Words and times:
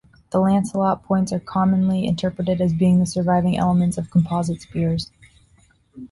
The 0.31 0.39
lanceolate 0.39 1.03
points 1.03 1.31
are 1.31 1.39
commonly 1.39 2.07
interpreted 2.07 2.59
as 2.59 2.73
being 2.73 2.97
the 2.97 3.05
surviving 3.05 3.55
elements 3.55 3.99
of 3.99 4.09
composite 4.09 4.59
spears. 4.63 5.11